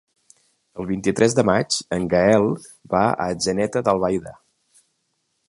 El 0.83 0.87
vint-i-tres 0.91 1.35
de 1.39 1.45
maig 1.49 1.77
en 1.99 2.07
Gaël 2.15 2.47
va 2.95 3.03
a 3.11 3.15
Atzeneta 3.35 3.85
d'Albaida. 3.91 4.35